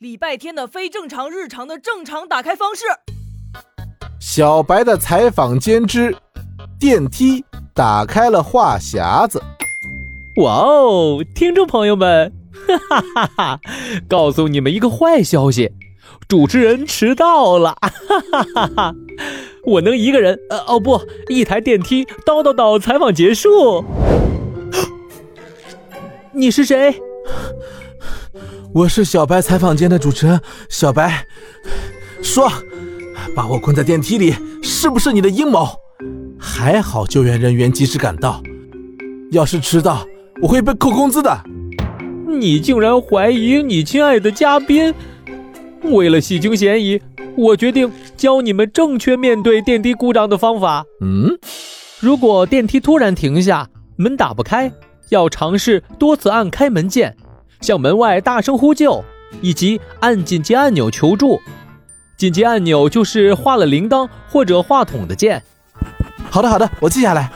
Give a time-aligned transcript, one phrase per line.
[0.00, 2.84] 礼拜天的非正常日常的正常打开方式。
[4.18, 6.16] 小白的采访间之
[6.78, 9.42] 电梯打开了话匣子。
[10.36, 12.32] 哇哦，听众朋友们，
[12.66, 13.60] 哈哈哈哈！
[14.08, 15.70] 告诉你们一个坏消息，
[16.26, 17.90] 主持人迟到了，哈
[18.32, 18.94] 哈哈哈！
[19.66, 20.98] 我能一个人，呃，哦不，
[21.28, 23.84] 一台电梯叨叨叨，采访结束。
[26.32, 26.98] 你是谁？
[28.72, 31.26] 我是小白采访间的主持人小白。
[32.22, 32.48] 说，
[33.34, 35.68] 把我困在电梯里，是不是你的阴谋？
[36.38, 38.40] 还好救援人员及时赶到，
[39.32, 40.06] 要是迟到，
[40.40, 41.36] 我会被扣工资的。
[42.28, 44.94] 你竟然怀疑你亲爱的嘉宾？
[45.82, 47.00] 为了洗清嫌疑。
[47.36, 50.84] 我决定教你们正确面对电梯故障的方法。
[51.00, 51.38] 嗯，
[52.00, 54.70] 如果电梯突然停下，门打不开，
[55.08, 57.16] 要尝试多次按开门键，
[57.60, 59.04] 向门外大声呼救，
[59.40, 61.40] 以及按紧急按钮求助。
[62.16, 65.42] 紧急按钮就是画了铃铛或者话筒的键。
[66.30, 67.30] 好的，好的，我记下来。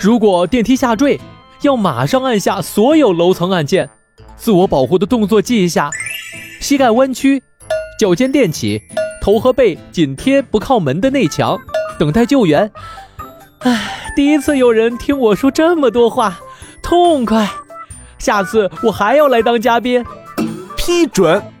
[0.00, 1.20] 如果电梯下坠，
[1.62, 3.88] 要马上按下所有楼层按键。
[4.36, 5.90] 自我保护的动作记一下：
[6.60, 7.42] 膝盖弯曲。
[7.98, 8.80] 脚尖垫起，
[9.20, 11.58] 头和背紧贴不靠门的内墙，
[11.98, 12.70] 等待救援。
[13.60, 16.38] 唉，第一次有人听我说这么多话，
[16.80, 17.50] 痛快。
[18.18, 20.04] 下次我还要来当嘉宾。
[20.76, 21.57] 批准。